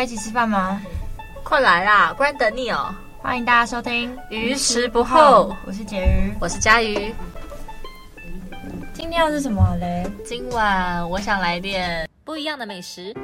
[0.00, 0.80] 要一起吃饭吗？
[1.44, 2.88] 快来啦，不然等你哦。
[3.18, 7.14] 欢迎大家收听《鱼食不候》，我是婕妤，我是佳瑜。
[8.94, 10.10] 今天要是什么嘞？
[10.24, 13.14] 今晚我想来点不一样的美食。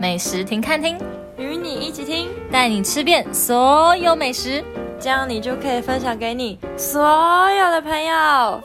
[0.00, 0.98] 美食停看听，
[1.36, 4.64] 与你一起听，带你吃遍所有美食，
[4.98, 8.60] 这样你就可以分享给你所有的朋友。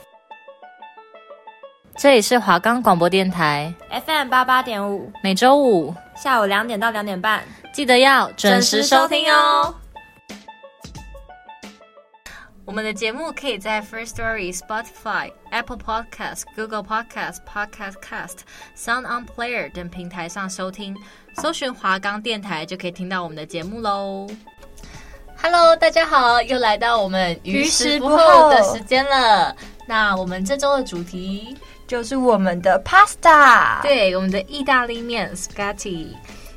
[1.95, 3.71] 这里是华冈广播电台
[4.07, 9.73] FM 八八点五，每周五下午两点到两点半，记得要准时收听哦。
[12.65, 18.39] 我们的节目可以在 First Story、Spotify、Apple Podcast、Google Podcast、Podcast Cast、
[18.75, 20.97] Sound On Player 等平台上收听，
[21.35, 24.27] 搜寻华冈电台就可以听到我们的节目喽。
[25.39, 29.55] Hello，大家好，又来到我们于时不候的时间了。
[29.87, 31.55] 那我们这周的主题。
[31.87, 36.09] 就是我们的 pasta，对，我们的意大利面 spaghetti。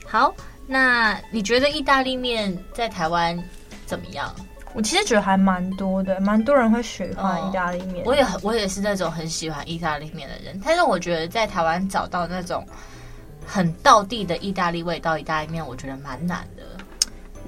[0.04, 0.34] 好，
[0.66, 3.40] 那你觉得意大利面在台湾
[3.86, 4.34] 怎么样？
[4.72, 8.04] 我其实觉得还蛮多的，蛮多人会喜欢意大利面。
[8.04, 10.60] 我也很，我也是那种很喜欢意大利面的人。
[10.64, 12.66] 但是我觉得在台湾找到那种
[13.46, 16.62] 很道地的意大利味道意大利面，我觉得蛮难的。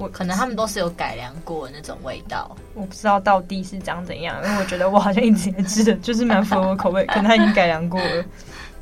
[0.03, 8.25] 我可能他们都是有改良过的那种味道，我不知道到底是长怎样，因为我觉得我好像一直也吃的就是蛮符合 我口味，可能他已经改良过了。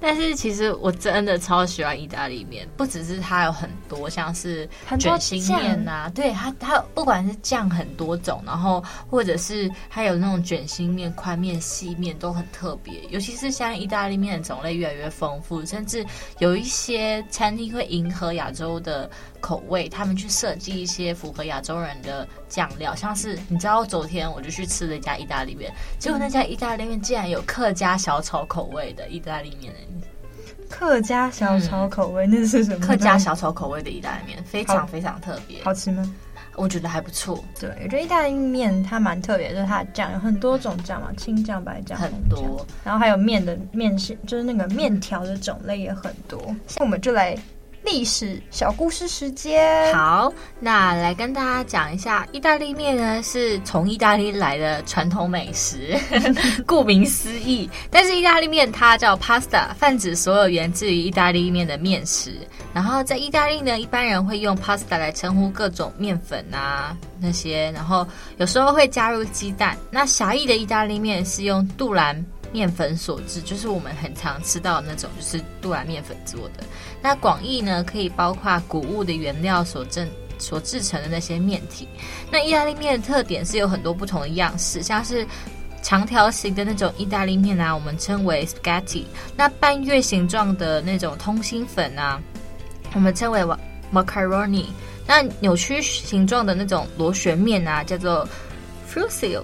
[0.02, 4.66] 但是其实我真的超喜欢意大利面，不只是它有很多像是
[4.98, 12.94] 卷心面呐，对它它不管是酱很多种，然后或者是它有那种卷心面、宽面、细面都很特别。
[13.10, 16.02] 尤其是像意大利面的种类越来越丰富，甚至
[16.38, 29.74] 有一些餐厅会迎合亚洲的口味，他们去设计一些符合亚洲人的酱料，像是你知道昨天我就去吃了一家意大利面，结果那家意大利面竟然有客家小炒口味的意大利面。
[30.68, 32.86] 客家小炒口味，嗯、那是什么？
[32.86, 35.62] 客家小炒口味的意大利面，非常非常特别。
[35.64, 36.14] 好吃吗？
[36.54, 37.42] 我觉得还不错。
[37.58, 46.54] 对，我觉得意大利面它蛮特别，就是它的酱有很多种酱嘛，青酱、白酱很多，然后还有面的面线，就是那个面条的种类也很多。
[46.76, 47.36] 那我们就来。
[47.84, 55.98] 历史小故事时间，好，那来跟大家讲一下，意大利面呢是从意大利来的传统美食，
[56.66, 57.68] 顾名思义。
[57.90, 62.34] 但是意大利面它叫 pasta，泛指所有源自于意大利面的面食。
[62.72, 69.76] 然后在意大利呢，一般人会用 pasta 来称呼各种面粉啊那些，然后有时候会加入鸡蛋。
[69.90, 72.24] 那狭义的意大利面是用杜兰。
[72.52, 76.64] 面粉所制，就是我们很常吃到的那种，就是杜兰面粉做的。
[77.00, 81.86] 那广义呢，可以包括谷物的原料所制所制成的那些面体。
[82.30, 85.26] 那意大利面的特点是有很多不同的样式，像是
[85.82, 89.04] 长条形的那种意大利面啊，我们称为 spaghetti。
[89.36, 92.20] 那半月形状的那种通心粉啊，
[92.94, 93.40] 我们称为
[93.92, 94.66] macaroni。
[95.06, 98.28] 那扭曲形状的那种螺旋面啊，叫做
[98.92, 99.42] fusil。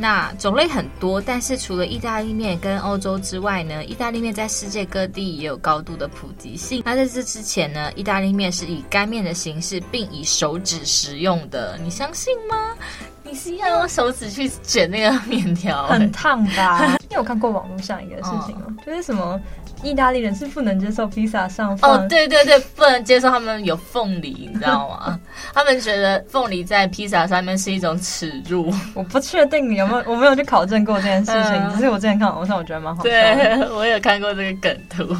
[0.00, 6.82] 那种类很多，但是除了意大利面跟欧洲之外呢，意大利面在世界各地也有高度的普及性。
[6.84, 12.74] 那在这之前呢，意大利面是以干面的形式，并以手指食用的，你相信吗？
[13.22, 16.96] 你是要用手指去卷那个面条，很烫吧？
[17.08, 18.64] 你有看过网络上一个事情吗？
[18.66, 19.38] 哦、就是什么？
[19.82, 25.18] 意大利人是不能接受披萨上哦，对对对，不能接受他们有凤梨，你知道吗？
[25.54, 28.72] 他们觉得凤梨在披萨上面是一种耻辱。
[28.94, 33.08] 我不确定你有没有，我没有去考证过这件事情，嗯、只是我之前看网上，我觉得蛮好笑。
[33.08, 35.16] 对，我有看过这个梗图。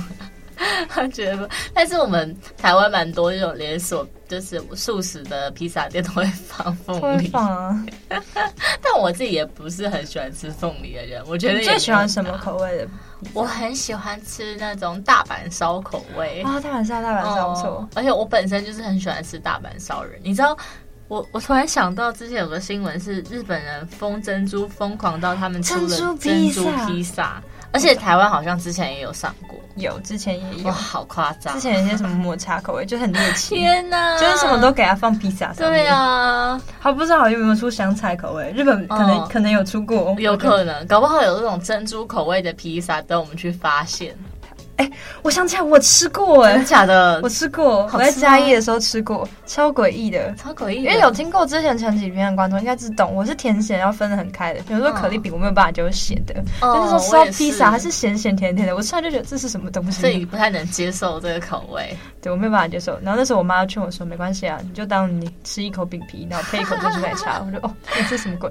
[0.89, 7.29] 他觉得，但是我们台湾蛮多这种连锁，就是素食的披萨店都会放凤梨。
[7.29, 7.87] 放啊！
[8.83, 11.23] 但我自己也不是很喜欢吃凤梨的人。
[11.27, 12.89] 我觉得你最喜欢什么口味的？
[13.33, 17.89] 我很喜欢吃那种大阪烧口味啊、哦，大阪烧，大阪烧不错、嗯。
[17.95, 20.19] 而且我本身就是很喜欢吃大阪烧人。
[20.23, 20.57] 你知道，
[21.09, 25.89] 我我突然想到之前有个新闻是日本人封珍珠，疯狂到他们出了
[26.19, 27.43] 珍珠披萨。
[27.73, 31.55] 而且台湾好像之前也有上过，有之前也有，哇，好夸张！
[31.55, 35.85] 之前有些什么抹茶口味就很猎奇，天哪，就是什么都给它放披萨上面。
[35.85, 38.51] 对啊，还不知道有没有出香菜口味？
[38.57, 44.17] 日本可能、哦、可能有出过，有可能，搞不好有这种珍珠口味的披萨，等我们去发现。
[44.81, 44.91] 哎，
[45.21, 47.21] 我想起来我吃过哎，真的假的？
[47.23, 50.77] 我吃过，我在嘉义的时候吃过，超诡异的，超诡异。
[50.77, 54.63] 因为有听过之前前几篇的观众应该知道，我是甜咸要分得很开的。
[54.63, 61.95] 比如说可丽饼，我没有办法就是咸的，但是说吃到披萨还是咸咸甜甜的，我吃完就觉得这是什么东西，所以不太能接受这个口味。
[62.23, 62.99] 对，我没有办法接受。
[63.03, 67.43] 然后那时候我妈劝我说，没关系啊，你就当你吃一口饼皮，然后配一口珍珠奶茶。
[67.45, 68.51] 我说哦，这是什么鬼？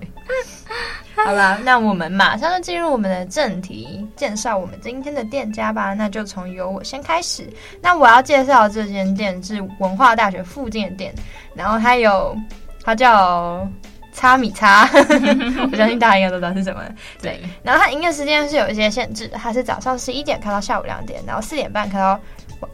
[1.26, 5.94] 好啦，那我们马上就进入我们的正题，介绍我们今天的店家吧。
[5.94, 7.48] 那就从由我先开始。
[7.82, 11.14] 那我要介绍的这间店是文化大学附近的店，
[11.54, 12.36] 然后它有，
[12.84, 13.68] 它叫
[14.12, 14.90] 擦米擦，
[15.72, 16.82] 我相信大家应该都知道是什么。
[17.22, 22.20] 对，然后它营业时间是有一些限制，它是早上十一点开到下午两点，然后四点半开到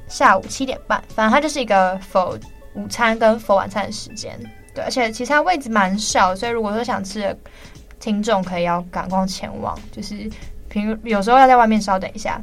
[0.07, 1.01] 下午七点半。
[1.15, 2.39] 反正它就是一个 for
[2.74, 4.39] 午餐跟 for 晚餐的时间。
[4.74, 7.38] 对，而且其实它位置蛮小，所以如果说想吃的。
[8.06, 10.30] 听众可以要赶快前往，就是
[10.69, 12.40] 平有时候要在外面稍等一下。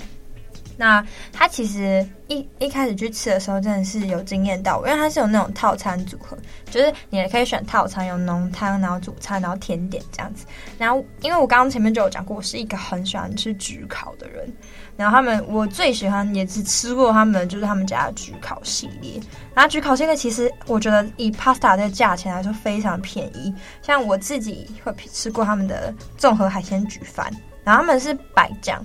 [0.76, 6.36] 那他其实一一开始去吃的时候，真的是有惊艳到我，因为他是有那种套餐组合，
[6.68, 10.44] 就是你也可以选套餐，有浓汤，然后主餐，然后甜点这样子。
[10.78, 14.52] 然后因为我刚刚前面就有讲过，我是一个很喜欢吃焗烤的人。
[14.96, 19.20] 然后他们我最喜欢也是吃过他们就是他们家的焗烤系列。
[19.54, 27.30] 然后焗烤系列其实我觉得以 pasta 的价钱来说非常便宜，像我自己会吃过他们的综合海鲜焗饭，
[27.64, 28.84] 然后他们是白酱。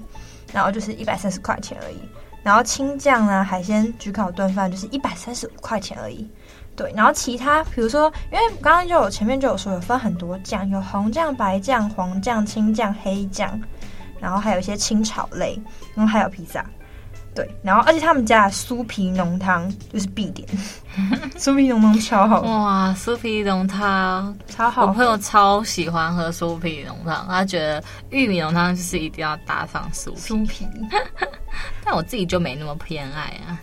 [0.53, 1.99] 然后就是一百三十块钱而已，
[2.41, 6.25] 然后青酱啊，海鲜焗烤炖饭就是一百三十五块钱而已。
[6.73, 13.59] 对，然后其他比如说，因为刚刚就有前面就有说有分很多酱，有红酱、白酱、黄酱、青酱、黑酱，
[14.19, 15.59] 然后还有一些清炒类，
[15.95, 16.65] 然后还有披萨。
[17.35, 20.47] 对，然后而且他们家的酥皮浓汤就是必点，
[21.37, 22.91] 酥皮浓汤超好哇！
[22.97, 30.67] 酥皮浓汤超好，我朋友超喜欢喝酥皮浓汤，他觉得玉米浓汤就是一定要搭上酥皮，酥皮
[31.85, 33.59] 但我自己就没那么偏爱啊。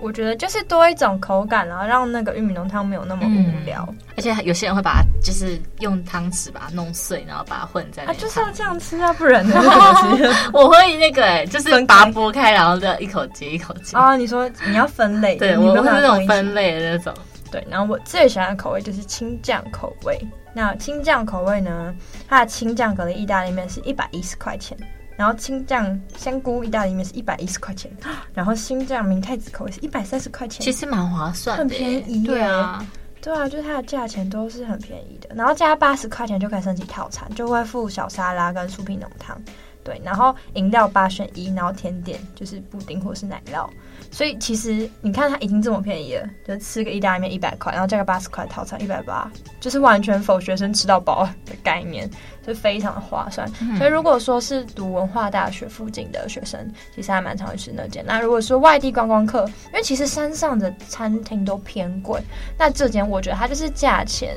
[0.00, 3.86] 我觉得就是多一种口感，然后让那个玉米浓汤没有那么无聊。
[3.90, 8.12] 嗯、而且有些人会把它就是用汤匙把它弄碎，然后把它混在那。
[8.12, 9.54] 啊，就是要这样吃啊，不然呢？
[10.52, 13.96] 我会那个哎、欸，就是把它剥开，然后再一口接一口接。
[13.96, 15.36] 啊，你说你要分类？
[15.36, 17.14] 对，我是那种分类的那种。
[17.50, 20.18] 对，然后我最喜欢的口味就是青酱口味。
[20.52, 21.94] 那青酱口味呢？
[22.28, 24.76] 它的青酱蛤蜊意大利面是一百一十块钱。
[25.20, 27.92] 然后青酱香菇意大利面是一百一十块钱，
[28.32, 32.26] 然后新酱明太子口味是一百三十块钱，其实蛮划算的，很便宜。
[32.26, 32.82] 对啊，
[33.20, 35.28] 对啊，就是它的价钱都是很便宜的。
[35.34, 39.38] 然后加八十块钱就可以升级套餐，就会附小沙拉跟酥皮浓汤。
[39.82, 43.68] 对，然后饮料八选一，然后甜点就是布丁或是奶酪。
[44.10, 49.30] 所以其实你看它已经这么便宜了，就吃个意大利面一百块，然后加个八十块套餐一百八，
[49.60, 52.10] 就是完全否学生吃到饱的概念，
[52.44, 53.48] 就非常的划算。
[53.60, 58.04] 嗯、所以如果说是读文化大学附近的学生，其实还蛮常会吃那间。
[58.04, 62.20] 那如果说外地观光客，因为其实山上的餐厅都偏贵，
[62.58, 64.36] 那这间我觉得它就是价钱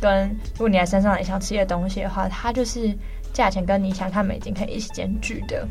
[0.00, 2.96] 跟如果你来山上也想吃些东西的话，它就是
[3.32, 5.66] 价钱跟你想看美景可以一起兼具的。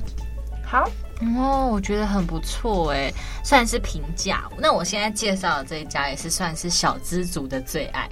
[0.64, 0.90] 好。
[1.36, 3.12] 哦，我觉得很不错哎，
[3.44, 4.50] 算是平价。
[4.58, 8.10] 那我现在介绍的这一家也是算是小资族的最爱。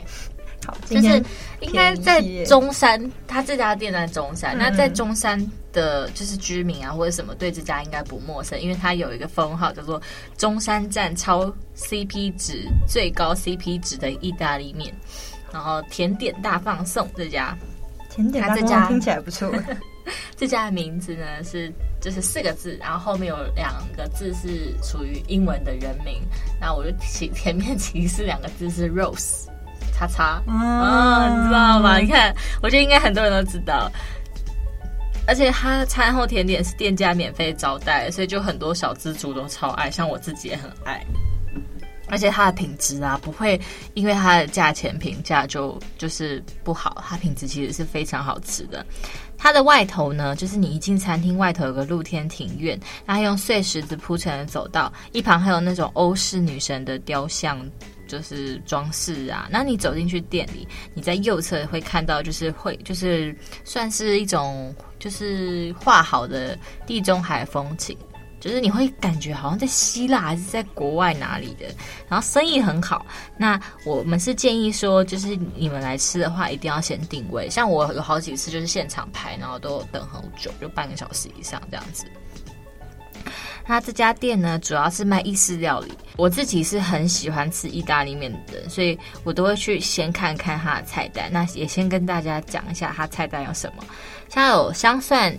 [0.65, 1.23] 好，就是
[1.61, 4.57] 应该在中山，他这家店在中山。
[4.57, 5.39] 嗯、那在中山
[5.71, 10.01] 的，就是居民啊或者什么，对这家应该不陌生，因为它有一个封号叫做
[10.38, 11.45] “中山站超
[11.77, 14.93] CP 值最高 CP 值的意大利面”，
[15.53, 17.57] 然后甜点大放送这家，
[18.17, 19.50] 甜点大放送听起来不错。
[20.36, 26.21] 这家的名字呢是就是四个字，然后后面有两个字是属于英文的人名，
[26.62, 29.47] 然后我就起前面其实两个字是 Rose，
[29.93, 31.97] 叉叉，啊，你知道吗？
[31.97, 32.33] 你看，
[32.63, 33.91] 我觉得应该很多人都知道，
[35.27, 41.05] 而且它餐后甜点是店家免费招待，所以就很多小资族都超爱，像我自己也很爱。
[42.09, 43.59] 而且它的品质啊，不会
[43.93, 48.85] 因为它的价钱评价就就是不好，它品质其实是非常好吃的。
[49.37, 57.63] 它的外头呢，就是你一进餐厅外头有个露天庭院，然后用碎石子铺成的走道，一旁还有那种欧式女神的雕像，
[58.07, 59.47] 就是装饰啊。
[59.51, 67.95] 那你走进去店里，你在右侧会看到，就是会就是算是一种就是画好的地中海风情。
[68.39, 71.65] 就是你会感觉好像在希腊还是在国外哪里的，
[72.08, 73.06] 然后生意很好。
[73.38, 77.50] 那我们是建议说，就是你们来吃的话，一定要先定位。
[77.50, 82.06] 像我有好几次就是现场排，然后都等很久，就半个小时以上这样子。
[83.70, 85.91] 那这家店呢，主要是卖意式料理。
[86.15, 91.29] 我自己是很喜欢吃意大利面的，所以我都会去先看看它的菜单。
[91.34, 93.84] 那也先跟大家讲一下它菜单有什么，
[94.29, 95.38] 像有香蒜、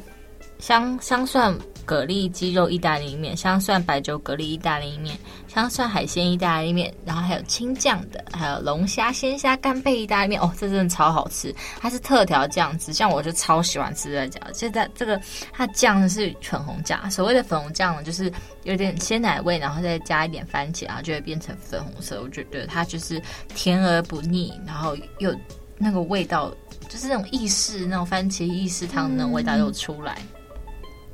[0.59, 1.57] 香香蒜。
[1.88, 10.38] 蛤蜊鸡肉意大利面、香蒜白酒蛤蜊意大利面、香蒜海鲜意大利面，然后还有青酱的，还有龙虾鲜虾干贝意大利面。
[10.38, 11.54] 哦，这真的超好吃！
[11.80, 14.38] 它是特调酱汁，像我就超喜欢吃这家。
[14.52, 15.18] 现在这个
[15.50, 18.30] 它酱是粉红酱，所谓的粉红酱呢，就是
[18.64, 22.21] 有点鲜奶味，然后再加一点番茄，然后就会变成粉红色。
[22.21, 23.18] 我觉得它就是
[23.54, 25.35] 甜而不腻，然后又
[25.78, 26.54] 那个味道，
[26.87, 30.18] 就是那种意式那种番茄意式汤的味道又出来。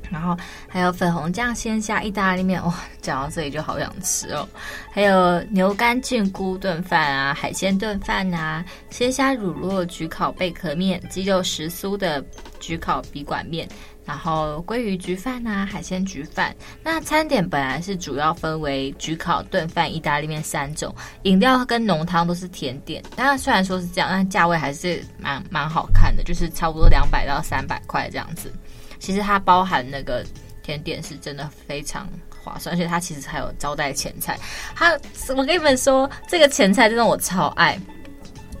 [0.09, 4.47] 然后还有粉红酱鲜虾意大利面，哇，讲到这里就好想吃哦。
[4.91, 12.23] 还有牛肝菌菇炖饭啊，海鲜炖饭啊，鲜虾乳酪焗烤贝壳面，鸡肉时酥的
[12.59, 13.67] 焗烤笔管面，
[14.05, 16.55] 然后鲑鱼焗饭啊，海鲜焗饭。
[16.83, 20.93] 那餐点本来是主要分为焗烤、炖饭、意大利面三种，
[21.23, 23.03] 饮料跟浓汤都是甜点。
[23.15, 28.51] 那虽然说是这样，但价位还是蛮蛮好看的，就是差不多两百到三百块这样子。
[28.99, 30.25] 其实它包含那个
[30.63, 32.07] 甜点是真的非常
[32.43, 34.39] 划算，而且它其实还有招待前菜。
[34.75, 34.91] 它，
[35.35, 37.79] 我跟你们说，这个前菜真的我超爱。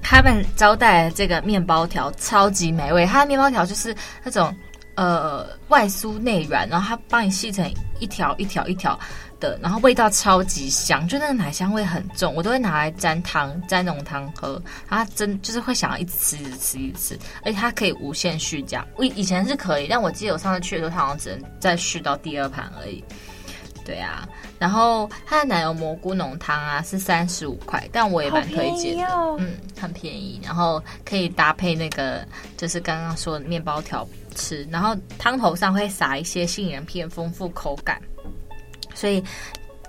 [0.01, 4.55] 他们招待这个面包条超级美味，它的面包条就是那种
[4.93, 7.67] 呃外酥内软，然后它帮你细成
[7.99, 8.99] 一条一条一条。
[9.45, 14.61] 的，然后味道超级香，就那个奶香味很重，我都会拿来沾汤，沾浓汤喝。
[14.87, 18.85] 它真就是会想要一直吃，一直吃，一直吃，而且它可以无限续加。
[18.95, 23.03] 我以前是可以，但我记得我上次去的时候，它好像只能再续到第二盘而已。
[23.85, 30.41] 对啊，然后它的奶油蘑菇浓汤啊是三十五块，但我也蛮推荐的，哦、嗯，很便宜。
[30.43, 38.01] 然后可以搭配那个就是刚刚说的面包条吃，然后汤头上会撒一些杏仁片，丰富口感。
[38.95, 39.23] 所以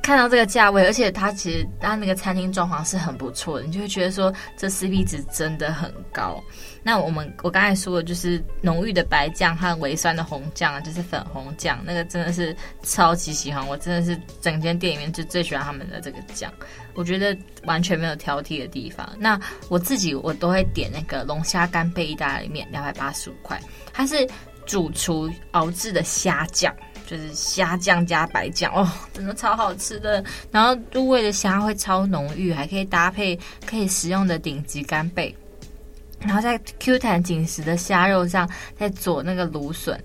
[0.02, 6.40] 看到这个价位，而且它其实它那个餐厅装潢是很不错的，你就会觉得说这 CP 值真的很高。
[6.82, 16.52] 那我们我刚才说的就是浓郁的白酱和微酸的红酱，就是粉红酱，那个真的是超级喜欢，我真的是整间店里面就最喜欢他们的这个酱，
[16.94, 19.12] 我觉得完全没有挑剔的地方。
[19.18, 23.60] 那我自己我都会点那个龙虾干贝意大利面，两百八十五块，
[23.92, 24.24] 它是
[24.64, 26.72] 主厨熬制的虾酱。
[27.06, 30.22] 就是虾酱加白酱哦，真的超好吃的。
[30.50, 35.34] 然后入味的虾会超浓郁，还可以搭配可以食用的顶级干贝，
[36.20, 39.98] 然后在 Q 弹紧实的虾肉上再佐那个芦笋。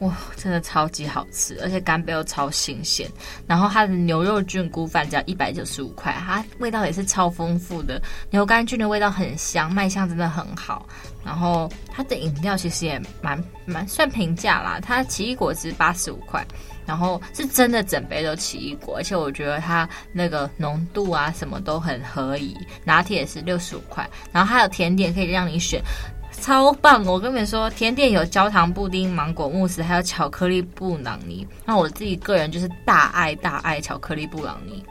[0.00, 3.10] 哇，真的超级好吃，而且干贝又超新鲜。
[3.48, 8.00] 然后它的牛肉菌菇饭只要一百九十五块，它味道也是超丰富的，
[8.30, 10.86] 牛肝菌的味道很香，卖相真的很好。
[11.24, 16.46] 然后它的饮料其实也蛮蛮算平价啦，它奇异果汁八十五块，
[16.86, 22.56] 然后是真的整杯都奇异果，而且我觉得它那个浓度啊什么都很合宜。
[22.84, 25.82] 拿铁也是六十五块，然后还有甜点可以让你选。
[26.40, 27.04] 超棒！
[27.04, 31.46] 我跟你们说，甜点有焦糖布丁、芒果慕斯，还有巧克力布朗尼。
[31.64, 34.84] 那我自己个人就是大爱大爱巧克力布朗尼，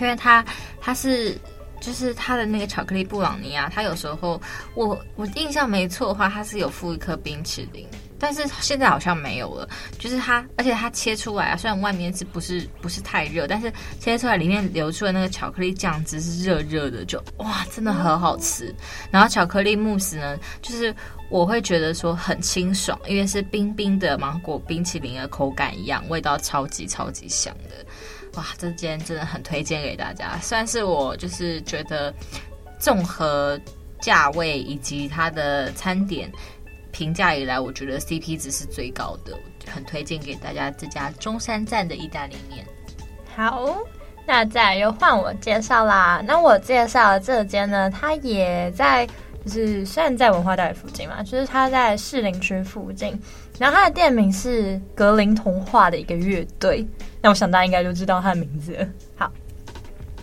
[0.00, 0.44] 因为它
[0.80, 1.36] 它是
[1.80, 4.40] 就是它的那个巧克力布朗尼啊，它有时候
[4.74, 7.86] 我我印象没错的话，它是有附一颗冰淇淋。
[8.20, 18.72] 但是现在好像没有了，就是它，而且它切出来啊，虽然外面是不是不是太热，但是切出来里面流出的那个巧克力酱汁是热热的，就哇，真的很好吃。
[19.10, 20.94] 然后巧克力慕斯呢，就是
[21.30, 27.86] 我会觉得说很清爽，因为是冰冰的芒果冰淇淋的口感一样，味道超级超级香的。
[28.34, 32.14] 哇，这间真的很推荐给大家，算是我就是觉得
[32.78, 33.58] 综合
[34.00, 36.30] 价位以及它的餐点。
[36.92, 42.64] 评价以来，我觉得 CP 值是最高的，很推荐给大家这家中山站的意大利面。
[43.36, 43.76] 好，
[44.26, 46.22] 那再又换我介绍啦。
[46.26, 49.06] 那我介绍的这间呢，它也在，
[49.44, 53.18] 就是虽然在文化大学附近嘛，就是它在士林区附近。
[53.58, 56.86] 然后它的店名是格林童话的一个乐队，
[57.20, 58.88] 那我想大家应该就知道它的名字了。
[59.16, 59.30] 好，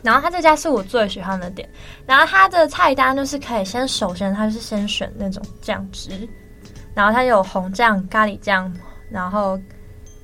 [0.01, 1.69] 然后它这家是我最喜欢的店。
[2.07, 6.27] 然后它的菜单就是可以先，首先它是先选那种酱汁。
[6.97, 8.73] 然后它有红酱、咖喱酱，
[9.11, 9.55] 然后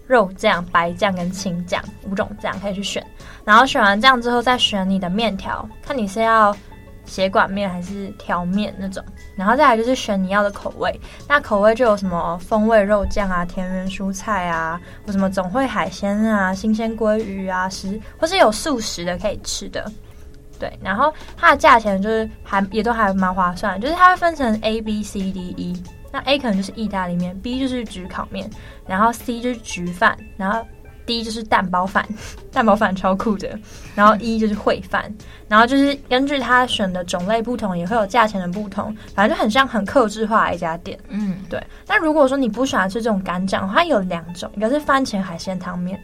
[0.08, 3.06] 肉酱、白酱跟青酱五种酱可以去选。
[3.46, 6.56] 然后选完酱之后，再选你的面条，看你是要
[7.06, 9.06] 血管面还是条面那种。
[9.36, 19.86] 然后再来就是选你要的口味，那口味就有什么风味肉酱啊、田园蔬菜啊，或什么总会海鲜啊、新鲜鲑鱼啊，食或是有素食的可以吃的。
[20.58, 25.84] 对，然后它的价钱就是还也都还蛮划算，就是它会分成 A、B、C、D、E。
[26.14, 28.48] 那 A 可能就是意大利面，B 就是焗烤面，
[28.88, 30.64] 然后 C 就是焗饭，然后
[31.08, 32.08] D 就是蛋包饭，
[32.52, 33.60] 蛋包饭超酷的。
[33.96, 35.12] 然后 E 就是烩饭，
[35.48, 40.98] 然后就是根据他选的种类不同，也会有价钱的不同，反正就很像很克制化的一家店。
[41.10, 41.62] 嗯，对。
[41.88, 46.00] 那如果说你不喜欢吃这种干酱，它有两种，一个是番茄海鲜汤面。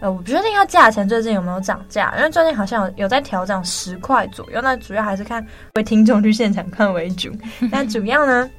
[0.00, 4.60] 呃，我不确定它价钱最近有没有涨价，因为最近好像有有在调整十块左右。
[4.60, 7.30] 那主要还是看为听众去现场看为主。
[7.70, 8.50] 但主要呢，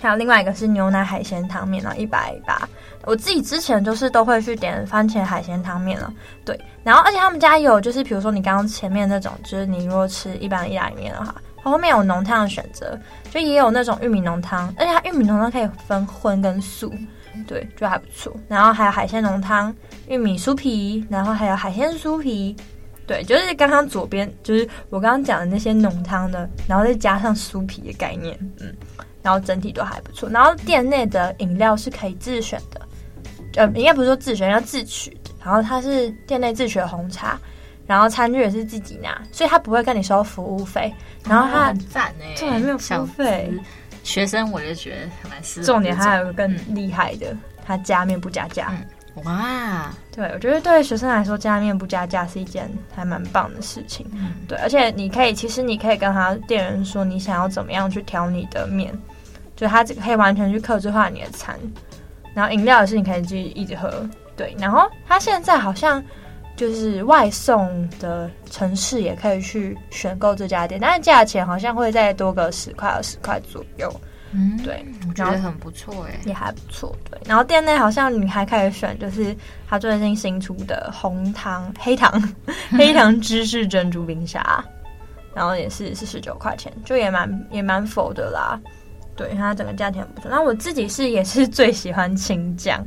[0.00, 2.68] 还有另外一个是牛奶海鲜汤面啊，一百八。
[3.04, 6.12] 我自己之前就是都会去点番茄海鲜汤面了，
[6.44, 6.58] 对。
[6.82, 12.98] 然后而且他们家有就是比如说你刚刚前面那种，就是你如果吃一般的意大利面的话，它后面有浓汤的选择，
[13.30, 16.92] 就也有那种玉米浓汤，而且它玉米浓汤可以分荤跟素。
[17.46, 18.32] 对，就还不错。
[18.46, 19.74] 然后还有海鲜浓汤、
[20.06, 22.56] 玉米酥皮，然后还有海鲜酥皮。
[23.06, 28.72] 对，就是刚刚左边，就是我刚刚讲的那些浓汤的，然后再加上酥皮的概念，嗯，
[29.24, 30.28] 然后整体都还不错。
[30.28, 32.86] 然后店内的饮料是可以自选的，
[33.56, 35.30] 呃，应该不是说自选，要自取的。
[35.42, 37.40] 然后它是店内自取的红茶，
[37.86, 40.92] 然后餐具也是自己拿，所以他不会跟你收服务费。
[41.26, 43.50] 然后他、哦、很赞哎，这还没有服务费。
[44.02, 45.66] 学生我就觉得蛮适合。
[45.66, 48.86] 重点还有一个更厉害的，他、嗯、加面不加价、嗯。
[49.24, 54.04] 哇，对，我觉得对学生来说加面不加价是一件还蛮棒的事情。
[54.12, 58.92] 嗯，对，而且你可以，其实你可以跟他店员说你想要怎么样去调你的面，
[59.56, 61.58] 就它可以完全去克制化你的餐。
[62.34, 64.08] 然后饮料也是你可以自己一直喝。
[64.36, 66.02] 对，然后它现在好像
[66.56, 73.92] 就是外送的城市也可以去选购这家店，但是价钱好像会再多个十块二十块左右。
[74.36, 76.92] 嗯，对，我觉得很不错哎，也还不错。
[77.08, 79.36] 对，然后店内好像你还可以选，就是
[79.68, 82.20] 他最近新出的红糖黑糖
[82.76, 84.64] 黑糖芝士珍珠冰沙，
[85.32, 88.60] 然后也是四十九块钱，就也蛮也蛮否的啦。
[89.16, 90.30] 对，它整个价钱很不错。
[90.30, 92.84] 那我自己是也是最喜欢青酱。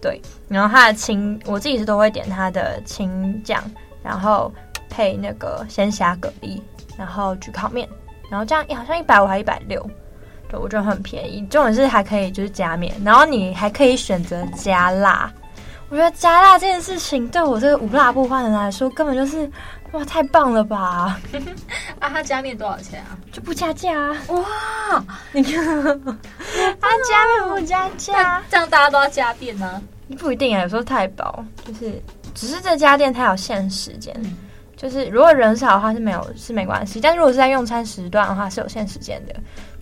[0.00, 3.62] 对，然后它的青，我自己是都会点它的青酱，
[4.02, 4.52] 然后
[4.90, 6.60] 配那个鲜虾蛤蜊，
[6.98, 7.88] 然后焗烤面，
[8.28, 9.80] 然后这样一好像一百五还一百六，
[10.48, 11.46] 对，我觉得很便宜。
[11.46, 15.32] 重点是还可以就是加面，然后你还可以选择加辣。
[15.88, 19.48] 我觉得加辣这件事情对我这个无辣不欢的人来说，根本就是
[19.92, 21.20] 哇太棒了吧！
[22.00, 23.16] 啊，他加面多少钱啊？
[23.30, 24.16] 就不加价啊！
[24.28, 25.64] 哇，你看，
[26.80, 29.82] 他加面不加价，这样大家都要加面呢？
[30.18, 32.02] 不一定啊，有时候太饱，就是
[32.34, 34.36] 只是这家店它有限时间，嗯、
[34.76, 39.34] 就是如果人少的话是没有是没关系，但如果是在用餐时段的话是有限时间的，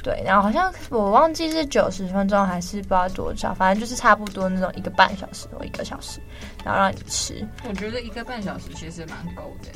[0.02, 0.22] 对。
[0.24, 6.20] 然后好像我忘记是九十分钟还是不知道多少，反正就是差不多那种一个半小时或一个小时，
[6.64, 7.46] 然后让你吃。
[7.68, 9.70] 我觉得一个半小时其实蛮够的。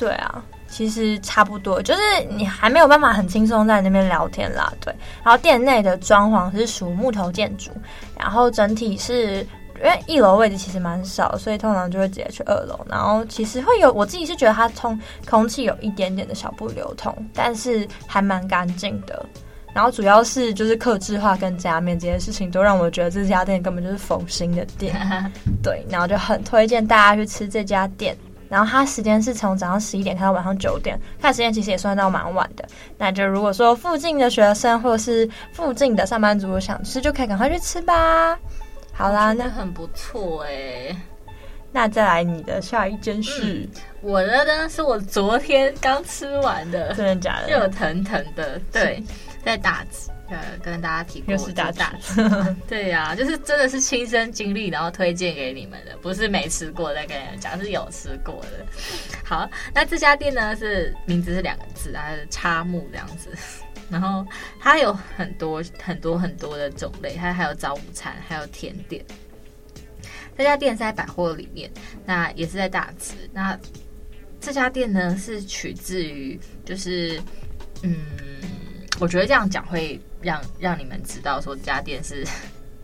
[0.00, 4.92] 对啊，其实差不多，就是你还没有办法很轻松在那边聊天啦，对。
[5.22, 7.70] 然后店内的装潢是属木头建筑，
[8.18, 9.46] 然后整体是。
[9.82, 12.78] 因为一楼位置其实蛮少，所以通常就会直接去二楼。
[12.86, 19.24] 然后其实会有，我自己是觉得它通空气有一点点的小不流通，但是还蛮干净的。
[19.72, 24.94] 然后主要是就是客制化跟加面这些事情，都让我觉得这家店根本就是佛心的店。
[25.62, 28.14] 对，然后就很推荐大家去吃这家店。
[28.50, 32.68] 然后它时间是从早上十一点开到晚上九点，看时间其实也算到蛮晚的。
[32.98, 38.36] 那就如果说附近的学生或者是附近的上班族想吃，就可以赶快去吃吧。
[38.92, 40.94] 好啦，那很不错哎。
[41.72, 43.68] 那再来你的下一件事，嗯、
[44.02, 47.48] 我的呢是我昨天刚吃完的，真的假的？
[47.48, 49.00] 热腾腾的，对，
[49.44, 51.84] 在大直，呃，跟大家提过，又是大直，
[52.68, 58.64] 对呀、啊，就是真的是亲身经历，然后推荐给你们的，不是没吃过再跟你们讲，是有吃过的。
[59.24, 63.30] 好，那这家店呢是名字是两个字，啊是叉木这样子。
[63.90, 64.24] 然后
[64.60, 69.04] 它有很多很多很多的种类，它还有早午餐，还有甜点。
[70.38, 71.68] 这家店是在百货里面，
[72.06, 73.14] 那也是在大直。
[73.32, 73.58] 那
[74.40, 77.20] 这家店呢是取自于，就是
[77.82, 77.94] 嗯，
[79.00, 82.26] 我觉得这样讲会让让你们知道说这家店是。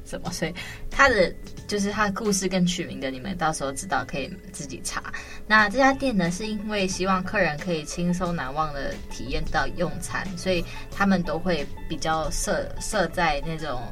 [0.07, 0.31] 什么？
[0.31, 0.55] 所以
[0.89, 1.35] 他的
[1.67, 5.13] 就是他的故事跟取名的，你们到时候知道可以自己查。
[5.49, 13.83] 那这家店呢，是因为希望客人可以轻松难忘的体验到用餐，所以他们都会比较设设在那种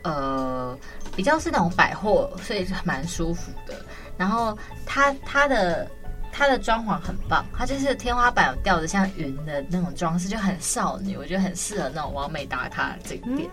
[0.00, 0.74] 呃
[1.14, 3.84] 比较是那种百货，所以蛮舒服的。
[4.16, 5.86] 然后他他的
[6.32, 13.48] 它的装潢很棒，它就是天花板有吊着像云的那种装饰，就很少女，我觉得很适合那种完美打卡的景点。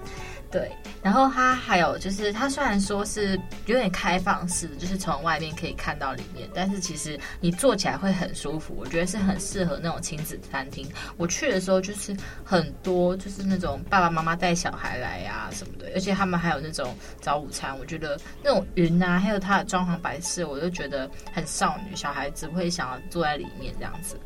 [0.52, 0.72] 对，
[1.04, 8.74] 然后它还有就是，它虽然说是有点开放式，就是从外面可以看到里面，但是其实你坐起来会很舒服。
[8.76, 10.90] 我觉得是很适合那种亲子餐厅。
[11.18, 17.78] 我去的时候就是很多就是那种爸爸妈妈带小孩来呀、什么的，而且他们还有那种早午餐。
[17.78, 24.20] 我觉得那种云啊，还有它的装潢摆设，我就觉得很少女小孩子会想要坐在里面这样子。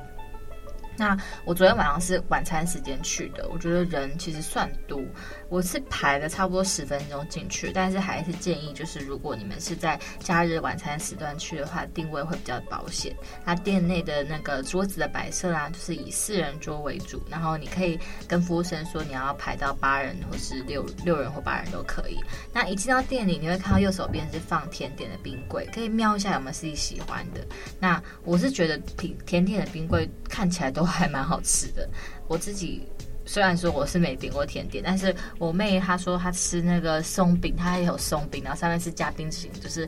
[0.97, 5.01] 那我昨天晚上是晚餐时间去的，我觉得人其实算多，
[5.49, 13.15] 我是排了差不多十分钟进去，但是还是建议就是如果你们是在假日晚餐时段去的话，定位会比较保险。
[13.43, 22.19] 那店内的那个桌子的摆设啊，就是以四人桌为主，然后你可以跟服务生说你要排到八人或是六六人或八人都可以。
[22.53, 27.41] 那一进到店里，你会看到右手边是放甜点的冰柜，可以瞄一下有没有自己喜欢的。
[27.79, 30.83] 那我是觉得甜甜点的冰柜看起来都。
[30.86, 31.88] 还蛮好吃的。
[32.28, 32.88] 我自己
[33.26, 39.88] 虽然说我是没点过甜点，但是我妹她说她吃那个松饼，她也有松饼，然后上面是加冰淇淋，就是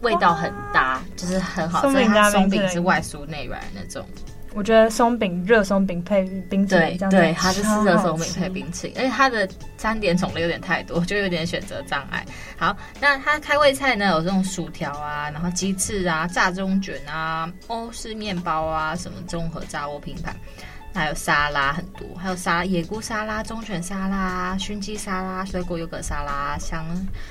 [0.00, 2.04] 味道很搭，就是很好吃。
[2.06, 4.06] 它松饼是外酥内软的那种。
[4.54, 12.22] 我觉得松饼热松饼配冰淇淋，对对，它就是热松饼配冰淇淋，而且它的餐点种类有点太多，就有点选择障碍。
[12.58, 20.36] 好，那它开胃菜呢，有这种薯条啊，然后鸡翅啊，炸中卷啊，欧式面包啊，什么综合炸锅拼盘，
[20.92, 26.84] 还有沙拉很多，还有沙野菇沙拉、中卷沙拉、熏鸡沙拉、水果优格沙拉、香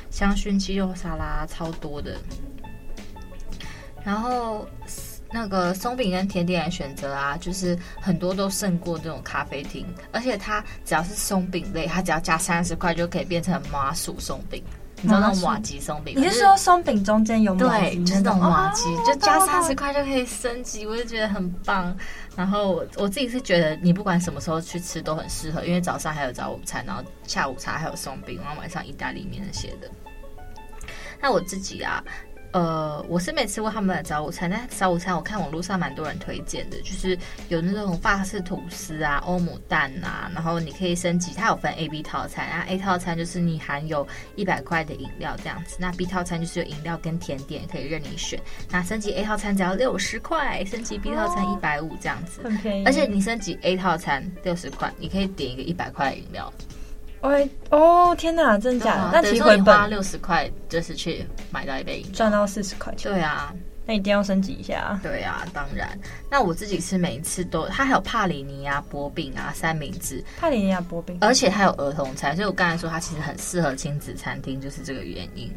[0.09, 2.17] 香熏鸡肉沙拉，超多的。
[4.03, 4.67] 然后。
[5.33, 14.61] 那个松饼跟甜点的选择啊，就是很多都胜过这种咖啡厅，而且它只要是松饼类，它只要加三十块就可以变成麻薯松饼，
[14.97, 16.15] 你知道那种瓦吉松饼？
[16.17, 21.95] 你是说松饼中间有对，就是那种麻糬，哦、就加三十块就可以升级，我就觉得很棒。
[22.35, 29.89] 然后我我自己是觉得，你不管什么时候去吃都很适合，因为早上还有早午餐，然后下午茶还有松饼，然后晚上意大利面那些的。
[31.21, 32.03] 那我自己啊。
[32.51, 42.65] 呃，我是没吃过他们的早午餐，但早午餐我看网络上蛮多人推荐的，就是有那种法式吐司啊、欧姆蛋啊，然后你可以升级，它有分 A、B 套餐啊。
[42.67, 48.37] A 套餐就是你含有一百块的饮料这样子，那 B 套餐就是有饮料跟甜点可以任你选。
[48.69, 52.85] 那升级 A 套餐只要六十块，升级 B 套餐一百五这样子，很便宜。
[52.85, 56.51] 而且你升级 A 套餐六十块，你可以点一个一百块的饮料。
[57.21, 59.11] 喂，哦，天哪，真假的？
[59.13, 63.11] 那其实回本六十块就是去买到一杯赚到四十块钱。
[63.11, 63.53] 对啊，
[63.85, 64.99] 那一定要升级一下。
[65.03, 65.97] 对啊，当然。
[66.29, 70.23] 那我自己吃每一次都，它还有帕里尼啊薄饼啊，三明治。
[70.39, 75.51] 帕里尼啊薄饼，而且还有儿童餐，所以我刚才说它其实很适合亲子餐厅，就是这个原因。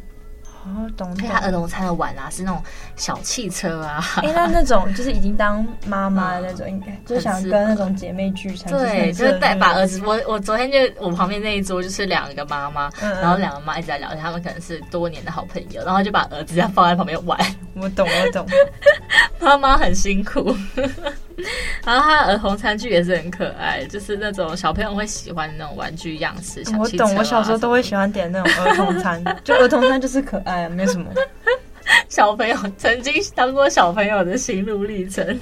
[0.65, 1.13] 哦，懂。
[1.15, 2.61] 配他儿童餐的碗啊，是那种
[2.95, 4.03] 小汽车啊。
[4.17, 8.73] 哎，那那种就是已经当妈妈的那种， 应该就想跟那种姐妹聚餐。
[8.73, 10.01] 对，就是带把儿子。
[10.03, 17.39] 我我昨天就我旁边那一桌就是两个妈妈，然后两个妈一直在聊天，他们可能是多年的好朋友，然后就把儿子这样放在旁边玩。
[17.75, 18.45] 我懂，我懂。
[19.39, 20.55] 妈妈很辛苦。
[21.85, 26.61] 然后他的儿童餐具也是很可爱，就是那种小朋友会喜欢的那种玩具样式。
[26.71, 31.05] 啊、我懂，我小时候都会喜欢点那种儿童餐， 就儿童餐就是可爱，没什么。
[32.09, 35.39] 小朋友曾经当过小朋友的心路历程。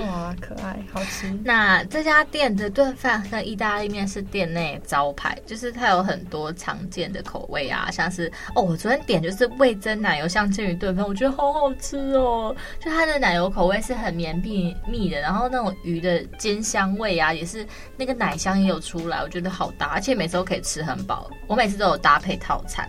[0.00, 1.30] 哇，可爱，好吃。
[1.44, 12.54] 那这家店的炖饭和意大利面是店内招牌，就是它有很多常见的口味啊，像是哦，我昨天点就是味噌奶油香煎鱼炖饭，我觉得好好吃哦。
[12.80, 21.30] 就它的奶油口味是很绵密密的，然后那种鱼的煎香味啊，也是那个奶香也有出来，我觉得好搭，而且每次都可以吃很饱。
[21.46, 22.88] 我每次都有搭配套餐。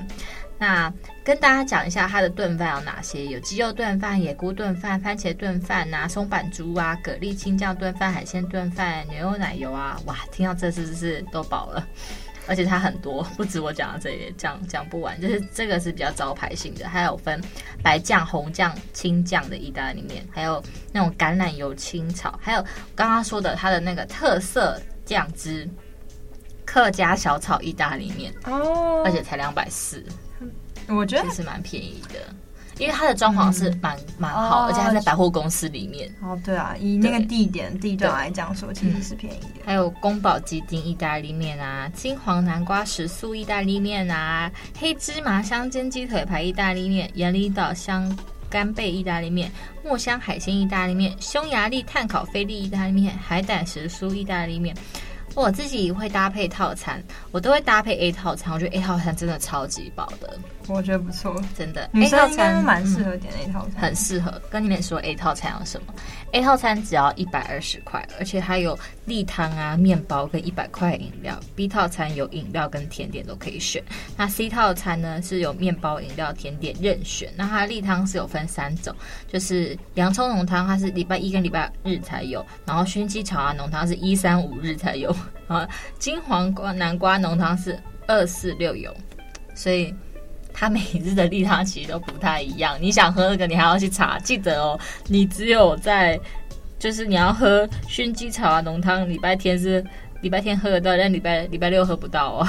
[0.58, 0.92] 那
[1.24, 11.86] 跟大家讲一下它的炖饭有哪些，有鸡肉炖饭、野菇炖饭、番茄炖饭啊、松板猪啊、蛤蜊青酱炖饭、海鲜炖饭、牛油奶油啊，哇，听到这是不是都饱了？
[12.48, 15.20] 而且它很多，不止我讲到这里，讲讲不完。
[15.20, 17.42] 就是这个是比较招牌性的，还有分
[17.82, 22.64] 白酱、红酱、青酱的意大利面，还有那种橄榄油青炒，还有
[22.94, 25.68] 刚刚说的它的那个特色酱汁
[26.64, 30.06] 客家小炒意大利面哦，而且才两百四。
[30.88, 32.20] 我觉得其实蛮便宜的，
[32.78, 36.14] 因为它的装潢是蛮蛮好，而且它在百货公司里面。
[36.22, 39.62] 哦，对啊，以那个地点地段来讲说，其实是便宜的。
[39.66, 48.16] 还有宫保鸡丁意大利面啊，金黄南瓜时素意大利面啊，黑芝麻香煎鸡腿排意大利面，盐里岛香
[48.50, 49.52] 干贝意大利面，
[49.84, 54.76] 墨香海鲜意大利面，匈牙利炭烤菲力意大利面，海胆时蔬意大利面。
[55.34, 58.54] 我自己会搭配套餐，我都会搭配 A 套餐。
[58.54, 61.88] 我觉得 A 套餐真的超级饱的，我觉得不错，真的。
[61.92, 64.42] 女生应该蛮适合点 A 套餐，嗯，很适合。
[64.50, 65.94] 跟你们说 A 套餐有什么
[66.32, 71.40] ？A 套餐只要一百二十块，而且还有例汤啊、面包跟一百块饮料。
[71.56, 73.84] B 套餐有饮料跟甜点都可以选。
[74.18, 77.32] 那 C 套餐呢是有面包、饮料、甜点任选。
[77.36, 78.94] 那它例汤是有分三种，
[79.32, 85.16] 就是洋葱浓汤，它是礼拜一跟礼拜日才有，然后熏鸡炒啊浓汤是一三五日才有。
[85.48, 85.68] 啊，
[86.00, 88.92] 金黄瓜南瓜浓汤是二四六有，
[89.54, 89.94] 所以
[90.58, 92.78] 它每日的利他其实都不太一样。
[92.80, 94.18] 你想喝那个，你还要去查。
[94.20, 96.18] 记得哦，你只有在
[96.80, 99.84] 就是你要喝熏鸡草啊浓汤，礼拜天是
[100.22, 102.48] 礼拜天喝得到，但礼拜礼拜六喝不到哦。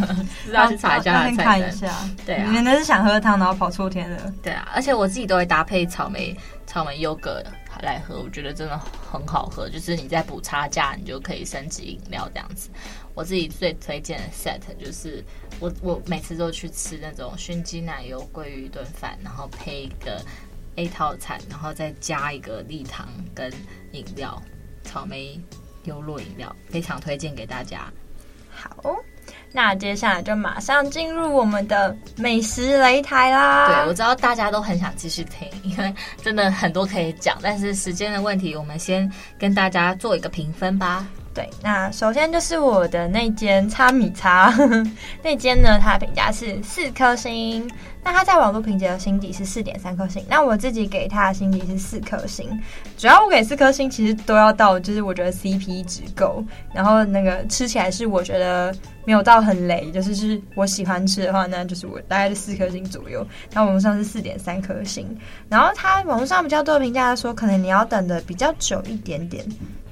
[0.52, 2.10] 要去查一下它的菜单。
[2.26, 4.32] 对啊，你那是想喝汤，然后跑错天了。
[4.42, 7.50] 对啊，而且我自己都会搭配草莓草莓优格的。
[7.82, 8.80] 来喝，我觉得真的
[9.12, 9.68] 很好喝。
[9.68, 12.70] 就是你在补差价，你就可以升级饮料这样子。
[13.16, 15.24] 我自己最推荐的 set 就是
[15.58, 20.22] 我我每次都去吃那种熏鸡奶油鲑鱼炖饭，然后配一个
[20.76, 23.50] A 套餐，然后再加一个例糖跟
[23.92, 24.40] 饮料，
[24.84, 25.40] 草莓
[25.84, 27.90] 优酪饮料，非常推荐给大家。
[28.50, 28.94] 好。
[29.52, 33.68] 那接下来就马上进入我们的美食擂台啦！
[33.68, 41.06] 对，我知道大家都很想继续听，因为真的很多可以讲，但是时间的问题，我们先跟大家做一个评分吧。
[41.36, 44.50] 对，那首先就是我的那间叉米叉，
[45.22, 47.70] 那间呢，它的评价是四颗星。
[48.02, 52.48] 那它在网络评级的星级是四点三颗星，那我自己给它的星级是四颗星。
[52.96, 58.72] 主要我给四颗星，其实都要到，就是我觉得 CP 值够，然后那个吃起来是我觉得
[59.04, 63.26] 没有到很雷，就是是我喜欢吃的话，那就是我大概是四颗星左右。
[63.52, 65.04] 那网络上是四点三颗星，
[65.48, 69.44] 然后它网络上比较多的评价说，可能你要等的比较久一点点，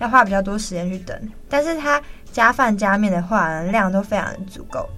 [0.04, 4.88] 要花比较多时间去等，但是它加饭加面的话，量都非常的足够。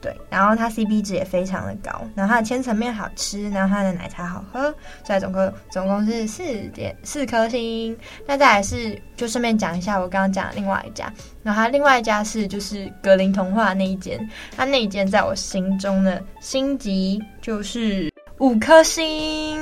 [0.00, 6.42] 对，然后它 CP 值也非常的高，然后它的千层面好吃，然后它的奶茶好喝，所以总共总共是四
[6.74, 7.96] 点四颗星。
[8.26, 11.10] 那再来是，就顺便讲一下我刚刚讲的另外一家，
[11.42, 14.20] 然后它另外一家是就是格林童话那一间，
[14.54, 19.58] 它那一间在我心中的星级就是五颗星。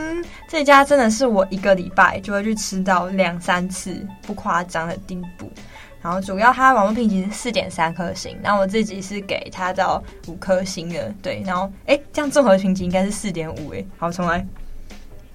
[0.49, 5.51] 这家真的是我一个礼拜就会去吃到两三次，不夸张的地步。
[6.03, 14.45] 然后主要它网络评级是四点三颗星，那我自己是给它到五颗星的，对，然后哎，这样综合评级应该是四点五，哎，好，重来，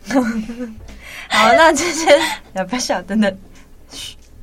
[0.12, 2.20] 好，那这间
[2.54, 3.32] 也 不晓得呢，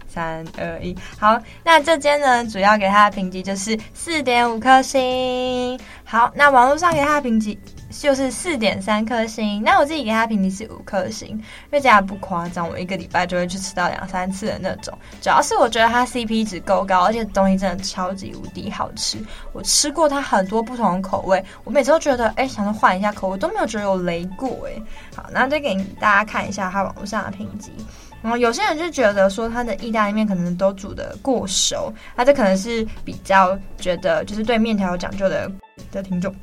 [0.08, 7.58] 三二一，好，那这间呢，主要给它的评级就是四点五颗星，好，那网络上给它的评级。
[8.00, 14.92] 就是四点三颗星，那我自己给他评级是五颗星，因为这样不夸张，我一个礼拜就会去吃到两三次的那种。
[15.20, 19.18] 主要是我觉得它 CP 值够高，而且东西真的超级无敌好吃。
[19.52, 24.72] 我吃过它很多不同的口味，我每次都觉得，哎、想要换一下口味，都没有觉得有雷过，哎。
[25.16, 27.72] 好，那再给大家看一下它网络上的评级。
[28.20, 35.50] 然后有些人就觉得说它的意大利面可能都煮得过熟，那这可能是比较觉得就是对面条有讲究的
[35.92, 36.34] 的听众。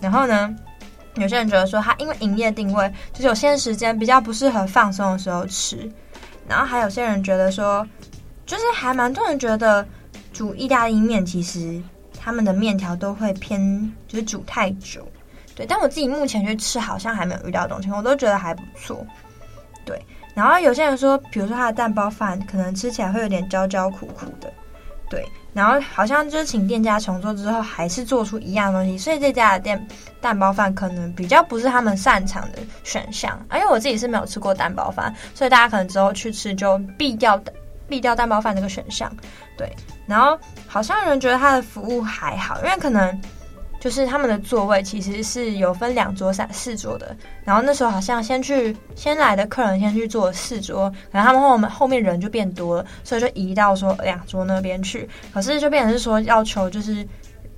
[0.00, 0.54] 然后呢，
[1.16, 5.90] 有些人觉得说，它因为营业定位，就是有些时间比较不适合放松的时候吃。
[6.48, 7.86] 然后还有些人觉得说，
[8.44, 9.86] 就是还蛮多人觉得
[10.32, 11.82] 煮意大利面，其实
[12.20, 15.06] 他们的面条都会偏就是煮太久。
[15.54, 19.04] 对，但我自己目前去吃，好像还没有遇到这种情况，我都觉得还不错。
[19.84, 20.00] 对，
[20.34, 24.52] 然后有些人说，比如说他的蛋包饭，可能吃起来会有点焦焦苦苦的。
[25.08, 25.26] 对。
[25.52, 29.88] 然后好像就是请店家重做之后，还是做出一样东西，所以这家的店
[30.20, 33.32] 蛋包饭可能比较不是他们擅长的选项。
[33.48, 37.40] 啊，因为我自己是没有吃过蛋包饭，所以大家可能之后去吃就避掉
[37.88, 39.10] 避掉蛋包饭这个选项。
[39.56, 39.74] 对，
[40.06, 43.18] 然后好像有人觉得他的服务还好，因为可能。
[43.86, 55.08] 就是他们的座位其实是有分两桌、三四桌的，然后那时候好像先去先来的客人先去坐四桌，然后他们后面后面人就变多了，所以就移到说两桌那边去。
[55.32, 57.06] 可是就变成是说要求就是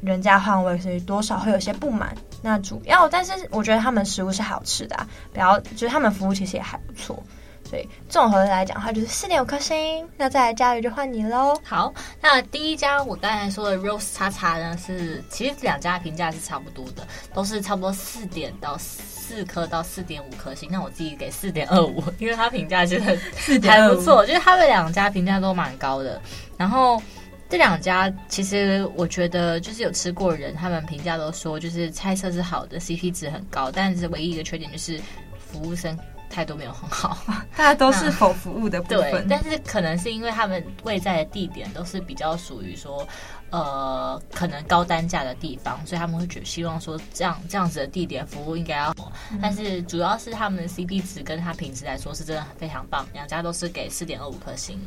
[0.03, 2.15] 人家换位，所以多少会有些不满。
[2.43, 7.23] 那主要，但是我觉得他们食物是好吃的啊，比较就是他们服务其实也还不错。
[7.71, 10.09] 对，综合来讲的话，就是四点五颗星。
[10.17, 11.55] 那再来佳瑜就换你喽。
[11.63, 20.69] 好，那第一家我刚才说的 Rose 叉叉呢，是其实两家评价是差不多的，都是差不多四点到四颗到四点五颗星。
[20.73, 23.17] 那我自己给四点二五，因为他评价真的
[23.63, 26.21] 还不错，就是他们两家评价都蛮高的。
[26.57, 27.03] 然后
[27.51, 34.99] 这两家其实我觉得就是有吃过人，他们评价都说就是菜色是好的，CP 值很高，但是唯一一个缺点就是
[35.39, 35.99] 服务生。
[36.39, 37.19] 态度没有很好，
[37.57, 39.11] 大家都是否服务的部分。
[39.11, 43.05] 对，但是可能是因为他们位在的地点都是比较属于说，
[43.51, 48.95] 呃，可能高单价的地方，所以他们会觉得希望说这样这样子的地点服务应该要
[49.43, 54.81] 但是主要是他们的 CP 值跟他品质来说是真的非常棒，两家都是给四点二五颗星。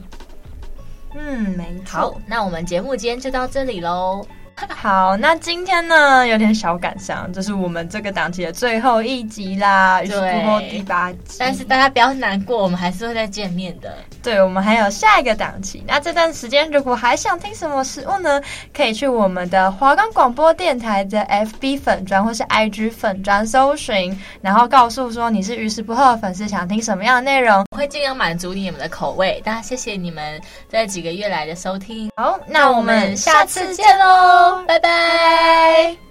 [1.14, 2.00] 嗯，没错。
[2.00, 4.26] 好，那我们节目今天就到这里喽。
[4.56, 11.38] 好，那今天呢有点小感伤，这是我们这个档期的最后一集啦，于是不过第八集。
[11.38, 13.96] 但是大家不要难过，我们还是会再见面的。
[14.24, 15.84] 对，我们还有下一个档期。
[15.88, 18.42] 那这段时间如果还想听什么食物呢？
[18.74, 29.42] 可以去我们的华冈广播电台的 FB 粉专或是 IG 粉专搜寻，然后告诉说你是于是不喝的粉丝，想听什么样的内容，我会尽量满足你们的口味。
[29.44, 32.10] 大家谢谢你们这几个月来的收听。
[32.16, 34.41] 好，那我们下次见喽。
[34.68, 36.11] 拜拜。